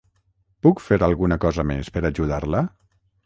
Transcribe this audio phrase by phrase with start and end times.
[0.67, 2.63] Puc fer alguna cosa més per ajudar-la?